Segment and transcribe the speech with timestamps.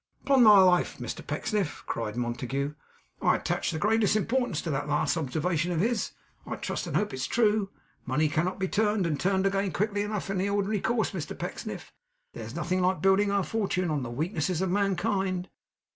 [0.23, 2.73] 'Upon my life, Mr Pecksniff,' cried Montague,
[3.21, 6.13] 'I attach the greatest importance to that last observation of his.
[6.43, 7.69] I trust and hope it's true.
[8.07, 11.93] Money cannot be turned and turned again quickly enough in the ordinary course, Mr Pecksniff.
[12.33, 15.51] There is nothing like building our fortune on the weaknesses of mankind.